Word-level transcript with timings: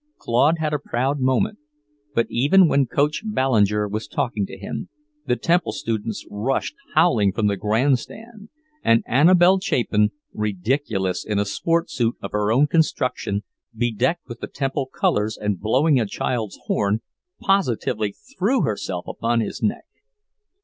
Claude 0.17 0.57
had 0.57 0.73
a 0.73 0.79
proud 0.79 1.19
moment, 1.19 1.59
but 2.15 2.25
even 2.27 2.67
while 2.67 2.85
Coach 2.85 3.21
Ballinger 3.23 3.87
was 3.87 4.07
talking 4.07 4.47
to 4.47 4.57
him, 4.57 4.89
the 5.27 5.35
Temple 5.35 5.73
students 5.73 6.25
rushed 6.31 6.73
howling 6.95 7.33
from 7.33 7.45
the 7.45 7.55
grandstand, 7.55 8.49
and 8.83 9.03
Annabelle 9.05 9.59
Chapin, 9.59 10.09
ridiculous 10.33 11.23
in 11.23 11.37
a 11.37 11.45
sport 11.45 11.91
suit 11.91 12.15
of 12.19 12.31
her 12.31 12.51
own 12.51 12.65
construction, 12.65 13.43
bedecked 13.75 14.27
with 14.27 14.39
the 14.39 14.47
Temple 14.47 14.87
colours 14.87 15.37
and 15.37 15.59
blowing 15.61 15.99
a 15.99 16.07
child's 16.07 16.57
horn, 16.65 17.01
positively 17.39 18.11
threw 18.39 18.63
herself 18.63 19.05
upon 19.07 19.39
his 19.39 19.61
neck. 19.61 19.85